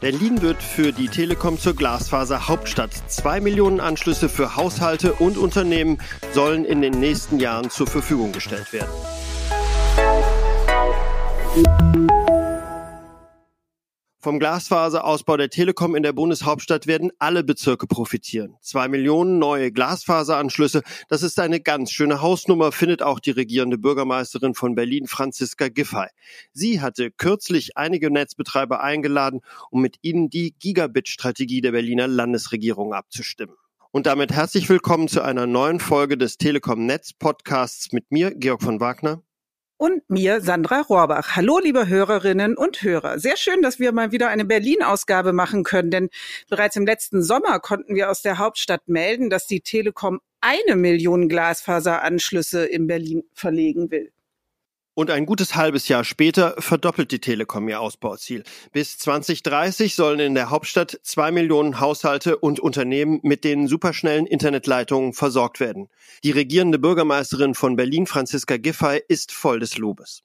Berlin 0.00 0.40
wird 0.40 0.62
für 0.62 0.92
die 0.92 1.08
Telekom 1.08 1.58
zur 1.58 1.76
Glasfaser-Hauptstadt. 1.76 2.90
Zwei 3.06 3.40
Millionen 3.40 3.80
Anschlüsse 3.80 4.30
für 4.30 4.56
Haushalte 4.56 5.12
und 5.12 5.36
Unternehmen 5.36 5.98
sollen 6.32 6.64
in 6.64 6.80
den 6.80 6.98
nächsten 6.98 7.38
Jahren 7.38 7.68
zur 7.68 7.86
Verfügung 7.86 8.32
gestellt 8.32 8.72
werden. 8.72 8.88
Vom 14.22 14.38
Glasfaserausbau 14.38 15.38
der 15.38 15.48
Telekom 15.48 15.94
in 15.96 16.02
der 16.02 16.12
Bundeshauptstadt 16.12 16.86
werden 16.86 17.10
alle 17.18 17.42
Bezirke 17.42 17.86
profitieren. 17.86 18.54
Zwei 18.60 18.86
Millionen 18.86 19.38
neue 19.38 19.72
Glasfaseranschlüsse, 19.72 20.82
das 21.08 21.22
ist 21.22 21.40
eine 21.40 21.58
ganz 21.58 21.90
schöne 21.90 22.20
Hausnummer, 22.20 22.70
findet 22.70 23.00
auch 23.02 23.18
die 23.18 23.30
regierende 23.30 23.78
Bürgermeisterin 23.78 24.52
von 24.52 24.74
Berlin, 24.74 25.06
Franziska 25.06 25.68
Giffey. 25.68 26.08
Sie 26.52 26.82
hatte 26.82 27.10
kürzlich 27.10 27.78
einige 27.78 28.10
Netzbetreiber 28.10 28.82
eingeladen, 28.82 29.40
um 29.70 29.80
mit 29.80 29.96
ihnen 30.02 30.28
die 30.28 30.54
Gigabit-Strategie 30.58 31.62
der 31.62 31.72
Berliner 31.72 32.06
Landesregierung 32.06 32.92
abzustimmen. 32.92 33.56
Und 33.90 34.04
damit 34.04 34.32
herzlich 34.32 34.68
willkommen 34.68 35.08
zu 35.08 35.22
einer 35.22 35.46
neuen 35.46 35.80
Folge 35.80 36.18
des 36.18 36.36
Telekom 36.36 36.84
Netz 36.84 37.14
Podcasts 37.14 37.90
mit 37.92 38.12
mir, 38.12 38.34
Georg 38.34 38.62
von 38.62 38.80
Wagner 38.80 39.22
und 39.80 40.10
mir, 40.10 40.42
Sandra 40.42 40.82
Rohrbach. 40.82 41.36
Hallo, 41.36 41.58
liebe 41.58 41.88
Hörerinnen 41.88 42.54
und 42.54 42.82
Hörer. 42.82 43.18
Sehr 43.18 43.38
schön, 43.38 43.62
dass 43.62 43.78
wir 43.78 43.92
mal 43.92 44.12
wieder 44.12 44.28
eine 44.28 44.44
Berlin-Ausgabe 44.44 45.32
machen 45.32 45.64
können, 45.64 45.90
denn 45.90 46.10
bereits 46.50 46.76
im 46.76 46.84
letzten 46.84 47.22
Sommer 47.22 47.60
konnten 47.60 47.94
wir 47.94 48.10
aus 48.10 48.20
der 48.20 48.36
Hauptstadt 48.36 48.88
melden, 48.88 49.30
dass 49.30 49.46
die 49.46 49.62
Telekom 49.62 50.20
eine 50.42 50.76
Million 50.76 51.30
Glasfaseranschlüsse 51.30 52.66
in 52.66 52.86
Berlin 52.86 53.22
verlegen 53.32 53.90
will. 53.90 54.12
Und 54.94 55.10
ein 55.10 55.24
gutes 55.24 55.54
halbes 55.54 55.88
Jahr 55.88 56.04
später 56.04 56.54
verdoppelt 56.58 57.12
die 57.12 57.20
Telekom 57.20 57.68
ihr 57.68 57.80
Ausbauziel. 57.80 58.42
Bis 58.72 58.98
2030 58.98 59.94
sollen 59.94 60.18
in 60.20 60.34
der 60.34 60.50
Hauptstadt 60.50 60.98
zwei 61.02 61.30
Millionen 61.30 61.80
Haushalte 61.80 62.36
und 62.36 62.58
Unternehmen 62.58 63.20
mit 63.22 63.44
den 63.44 63.68
superschnellen 63.68 64.26
Internetleitungen 64.26 65.12
versorgt 65.12 65.60
werden. 65.60 65.88
Die 66.24 66.32
regierende 66.32 66.78
Bürgermeisterin 66.78 67.54
von 67.54 67.76
Berlin, 67.76 68.06
Franziska 68.06 68.56
Giffey, 68.56 69.00
ist 69.06 69.32
voll 69.32 69.60
des 69.60 69.78
Lobes. 69.78 70.22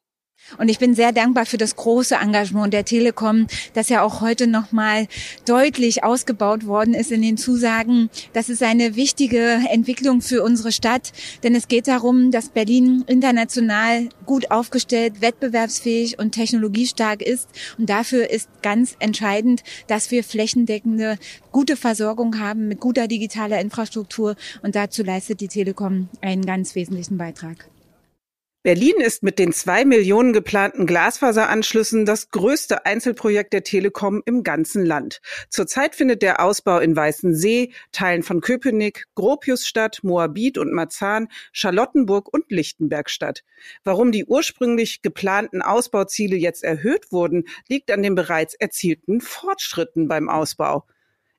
Und 0.57 0.69
ich 0.69 0.79
bin 0.79 0.95
sehr 0.95 1.11
dankbar 1.11 1.45
für 1.45 1.57
das 1.57 1.75
große 1.75 2.15
Engagement 2.15 2.73
der 2.73 2.85
Telekom, 2.85 3.47
das 3.73 3.89
ja 3.89 4.03
auch 4.03 4.21
heute 4.21 4.47
nochmal 4.47 5.07
deutlich 5.45 6.03
ausgebaut 6.03 6.65
worden 6.65 6.93
ist 6.93 7.11
in 7.11 7.21
den 7.21 7.37
Zusagen. 7.37 8.09
Das 8.33 8.49
ist 8.49 8.63
eine 8.63 8.95
wichtige 8.95 9.59
Entwicklung 9.69 10.21
für 10.21 10.43
unsere 10.43 10.71
Stadt, 10.71 11.11
denn 11.43 11.55
es 11.55 11.67
geht 11.67 11.87
darum, 11.87 12.31
dass 12.31 12.49
Berlin 12.49 13.03
international 13.07 14.09
gut 14.25 14.51
aufgestellt, 14.51 15.21
wettbewerbsfähig 15.21 16.19
und 16.19 16.31
technologiestark 16.31 17.21
ist. 17.21 17.49
Und 17.77 17.89
dafür 17.89 18.29
ist 18.29 18.49
ganz 18.61 18.95
entscheidend, 18.99 19.63
dass 19.87 20.11
wir 20.11 20.23
flächendeckende, 20.23 21.17
gute 21.51 21.75
Versorgung 21.75 22.39
haben 22.39 22.67
mit 22.67 22.79
guter 22.79 23.07
digitaler 23.07 23.59
Infrastruktur. 23.59 24.35
Und 24.61 24.75
dazu 24.75 25.03
leistet 25.03 25.41
die 25.41 25.47
Telekom 25.47 26.09
einen 26.21 26.45
ganz 26.45 26.75
wesentlichen 26.75 27.17
Beitrag. 27.17 27.67
Berlin 28.65 28.95
ist 28.97 29.21
mit 29.21 29.37
den 29.37 29.53
zwei 29.53 29.85
Millionen 29.85 30.33
geplanten 30.33 30.87
Glasfaseranschlüssen 30.87 32.03
das 32.03 32.31
größte 32.31 32.83
Einzelprojekt 32.83 33.53
der 33.53 33.63
Telekom 33.63 34.23
im 34.25 34.41
ganzen 34.41 34.83
Land. 34.83 35.21
Zurzeit 35.49 35.93
findet 35.93 36.23
der 36.23 36.43
Ausbau 36.43 36.79
in 36.79 36.95
Weißensee, 36.95 37.73
Teilen 37.91 38.23
von 38.23 38.41
Köpenick, 38.41 39.05
Gropiusstadt, 39.13 39.99
Moabit 40.01 40.57
und 40.57 40.73
Marzahn, 40.73 41.27
Charlottenburg 41.51 42.27
und 42.33 42.49
Lichtenberg 42.49 43.11
statt. 43.11 43.43
Warum 43.83 44.11
die 44.11 44.25
ursprünglich 44.25 45.03
geplanten 45.03 45.61
Ausbauziele 45.61 46.35
jetzt 46.35 46.63
erhöht 46.63 47.11
wurden, 47.11 47.43
liegt 47.69 47.91
an 47.91 48.01
den 48.01 48.15
bereits 48.15 48.55
erzielten 48.55 49.21
Fortschritten 49.21 50.07
beim 50.07 50.27
Ausbau. 50.27 50.87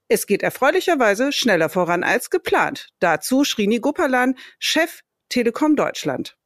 Es 0.06 0.28
geht 0.28 0.44
erfreulicherweise 0.44 1.32
schneller 1.32 1.70
voran 1.70 2.04
als 2.04 2.30
geplant. 2.30 2.90
Dazu 3.00 3.42
Srini 3.42 3.80
Gopalan, 3.80 4.36
Chef 4.60 5.00
Telekom 5.28 5.74
Deutschland. 5.74 6.36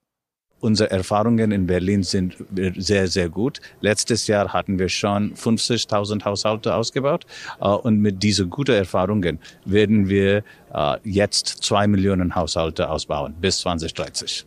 Unsere 0.60 0.90
Erfahrungen 0.90 1.52
in 1.52 1.66
Berlin 1.66 2.02
sind 2.02 2.36
sehr, 2.76 3.08
sehr 3.08 3.30
gut. 3.30 3.60
Letztes 3.80 4.26
Jahr 4.26 4.52
hatten 4.52 4.78
wir 4.78 4.90
schon 4.90 5.34
50.000 5.34 6.24
Haushalte 6.24 6.74
ausgebaut. 6.74 7.24
Äh, 7.60 7.68
und 7.68 7.98
mit 8.00 8.22
diesen 8.22 8.50
guten 8.50 8.74
Erfahrungen 8.74 9.38
werden 9.64 10.08
wir 10.08 10.44
äh, 10.74 10.96
jetzt 11.02 11.46
zwei 11.62 11.86
Millionen 11.86 12.34
Haushalte 12.34 12.90
ausbauen 12.90 13.34
bis 13.40 13.60
2030. 13.60 14.46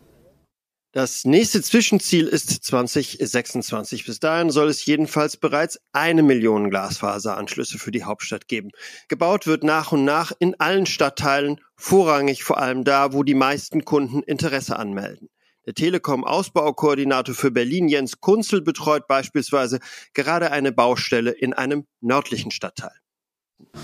Das 0.92 1.24
nächste 1.24 1.60
Zwischenziel 1.60 2.28
ist 2.28 2.50
2026. 2.50 4.06
Bis 4.06 4.20
dahin 4.20 4.50
soll 4.50 4.68
es 4.68 4.86
jedenfalls 4.86 5.36
bereits 5.36 5.80
eine 5.92 6.22
Million 6.22 6.70
Glasfaseranschlüsse 6.70 7.80
für 7.80 7.90
die 7.90 8.04
Hauptstadt 8.04 8.46
geben. 8.46 8.70
Gebaut 9.08 9.48
wird 9.48 9.64
nach 9.64 9.90
und 9.90 10.04
nach 10.04 10.30
in 10.38 10.54
allen 10.60 10.86
Stadtteilen, 10.86 11.60
vorrangig 11.74 12.44
vor 12.44 12.58
allem 12.58 12.84
da, 12.84 13.12
wo 13.12 13.24
die 13.24 13.34
meisten 13.34 13.84
Kunden 13.84 14.22
Interesse 14.22 14.78
anmelden. 14.78 15.30
Der 15.66 15.74
Telekom-Ausbaukoordinator 15.74 17.34
für 17.34 17.50
Berlin, 17.50 17.88
Jens 17.88 18.20
Kunzel, 18.20 18.60
betreut 18.60 19.06
beispielsweise 19.06 19.80
gerade 20.12 20.50
eine 20.50 20.72
Baustelle 20.72 21.30
in 21.30 21.54
einem 21.54 21.86
nördlichen 22.00 22.50
Stadtteil. 22.50 23.03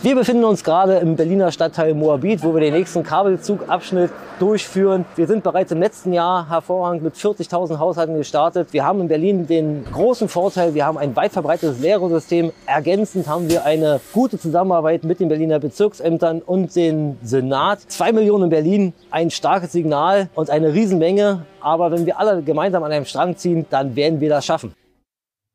Wir 0.03 0.15
befinden 0.15 0.45
uns 0.45 0.65
gerade 0.65 0.95
im 0.97 1.15
Berliner 1.15 1.53
Stadtteil 1.53 1.93
Moabit, 1.93 2.43
wo 2.43 2.55
wir 2.55 2.63
den 2.63 2.73
nächsten 2.73 3.03
Kabelzugabschnitt 3.03 4.11
durchführen. 4.39 5.05
Wir 5.15 5.27
sind 5.27 5.45
bereits 5.45 5.73
im 5.73 5.79
letzten 5.79 6.15
Jahr 6.15 6.49
hervorragend 6.49 7.03
mit 7.03 7.17
40.000 7.17 7.79
Haushalten 7.79 8.17
gestartet. 8.17 8.73
Wir 8.73 8.83
haben 8.83 9.03
in 9.03 9.09
Berlin 9.09 9.47
den 9.47 9.85
großen 9.93 10.31
Vorteil, 10.31 10.73
wir 10.73 10.87
haben 10.87 10.97
ein 10.97 11.15
weit 11.17 11.33
verbreitetes 11.33 11.81
Lehrungssystem. 11.81 12.51
Ergänzend 12.65 13.29
haben 13.29 13.51
wir 13.51 13.67
eine 13.67 14.01
gute 14.15 14.39
Zusammenarbeit 14.39 15.05
mit 15.05 15.21
den 15.21 15.29
Berliner 15.29 15.59
Bezirksämtern 15.59 16.41
und 16.41 16.75
den 16.75 17.19
Senat. 17.23 17.81
Zwei 17.89 18.13
Millionen 18.13 18.45
in 18.45 18.51
Berlin, 18.51 18.93
ein 19.11 19.31
starkes 19.31 19.73
Signal 19.73 20.31
und 20.35 20.49
eine 20.49 20.73
Riesenmenge. 20.73 21.45
Aber 21.61 21.93
wenn 21.93 22.07
wir 22.07 22.19
alle 22.19 22.41
gemeinsam 22.41 22.83
an 22.85 22.93
einem 22.93 23.05
Strang 23.05 23.37
ziehen, 23.37 23.67
dann 23.69 23.97
werden 23.97 24.19
wir 24.21 24.31
das 24.31 24.47
schaffen. 24.47 24.73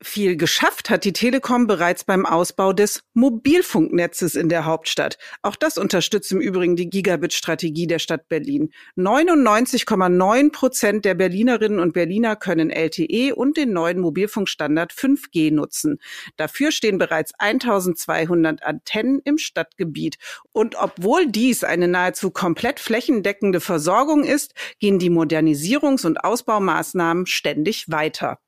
Viel 0.02 0.36
geschafft 0.36 0.90
hat 0.90 1.04
die 1.04 1.14
Telekom 1.14 1.66
bereits 1.66 2.04
beim 2.04 2.26
Ausbau 2.26 2.74
des 2.74 3.02
Mobilfunknetzes 3.14 4.34
in 4.34 4.50
der 4.50 4.66
Hauptstadt. 4.66 5.16
Auch 5.40 5.56
das 5.56 5.78
unterstützt 5.78 6.30
im 6.32 6.40
Übrigen 6.42 6.76
die 6.76 6.90
Gigabit-Strategie 6.90 7.86
der 7.86 7.98
Stadt 7.98 8.28
Berlin. 8.28 8.74
99,9 8.98 10.52
Prozent 10.52 11.06
der 11.06 11.14
Berlinerinnen 11.14 11.78
und 11.78 11.94
Berliner 11.94 12.36
können 12.36 12.68
LTE 12.68 13.34
und 13.34 13.56
den 13.56 13.72
neuen 13.72 13.98
Mobilfunkstandard 14.00 14.92
5G 14.92 15.50
nutzen. 15.50 15.98
Dafür 16.36 16.72
stehen 16.72 16.98
bereits 16.98 17.32
1200 17.38 18.64
Antennen 18.64 19.22
im 19.24 19.38
Stadtgebiet. 19.38 20.18
Und 20.52 20.74
obwohl 20.78 21.26
dies 21.26 21.64
eine 21.64 21.88
nahezu 21.88 22.30
komplett 22.30 22.80
flächendeckende 22.80 23.60
Versorgung 23.60 24.24
ist, 24.24 24.52
gehen 24.78 24.98
die 24.98 25.10
Modernisierungs- 25.10 26.04
und 26.04 26.22
Ausbaumaßnahmen 26.22 27.24
ständig 27.24 27.90
weiter. 27.90 28.40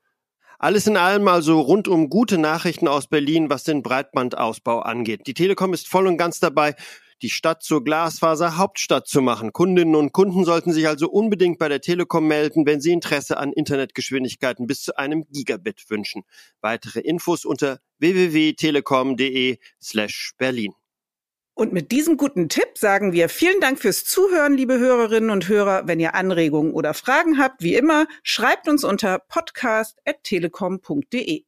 Alles 0.61 0.87
in 0.87 0.97
allem 0.97 1.29
also 1.29 1.61
rundum 1.61 2.09
gute 2.09 2.37
Nachrichten 2.37 2.89
aus 2.89 3.07
Berlin, 3.07 3.49
was 3.49 3.63
den 3.63 3.81
Breitbandausbau 3.81 4.79
angeht. 4.79 5.25
Die 5.25 5.33
Telekom 5.33 5.73
ist 5.73 5.87
voll 5.87 6.05
und 6.05 6.17
ganz 6.17 6.41
dabei, 6.41 6.75
die 7.21 7.29
Stadt 7.29 7.63
zur 7.63 7.81
Glasfaser-Hauptstadt 7.81 9.07
zu 9.07 9.21
machen. 9.21 9.53
Kundinnen 9.53 9.95
und 9.95 10.11
Kunden 10.11 10.43
sollten 10.43 10.73
sich 10.73 10.85
also 10.85 11.09
unbedingt 11.09 11.59
bei 11.59 11.69
der 11.69 11.79
Telekom 11.79 12.27
melden, 12.27 12.65
wenn 12.65 12.81
sie 12.81 12.91
Interesse 12.91 13.37
an 13.37 13.53
Internetgeschwindigkeiten 13.53 14.67
bis 14.67 14.83
zu 14.83 14.97
einem 14.97 15.25
Gigabit 15.31 15.89
wünschen. 15.89 16.23
Weitere 16.59 16.99
Infos 16.99 17.45
unter 17.45 17.79
www.telekom.de 17.99 19.59
slash 19.81 20.33
Berlin. 20.37 20.73
Und 21.59 21.73
mit 21.73 21.91
diesem 21.91 22.15
guten 22.15 22.47
Tipp 22.47 22.77
sagen 22.77 23.11
wir 23.11 23.27
vielen 23.27 23.59
Dank 23.59 23.79
fürs 23.79 24.05
Zuhören, 24.05 24.53
liebe 24.53 24.79
Hörerinnen 24.79 25.29
und 25.29 25.49
Hörer. 25.49 25.81
Wenn 25.87 25.99
ihr 25.99 26.15
Anregungen 26.15 26.71
oder 26.71 26.93
Fragen 26.93 27.37
habt, 27.37 27.61
wie 27.61 27.75
immer, 27.75 28.07
schreibt 28.23 28.69
uns 28.69 28.85
unter 28.85 29.19
podcast.telekom.de. 29.19 31.43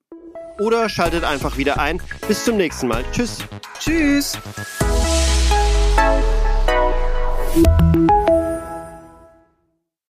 Oder 0.59 0.89
schaltet 0.89 1.23
einfach 1.23 1.57
wieder 1.57 1.79
ein. 1.79 2.01
Bis 2.27 2.43
zum 2.43 2.57
nächsten 2.57 2.89
Mal. 2.89 3.05
Tschüss. 3.13 3.37
Tschüss. 3.79 4.37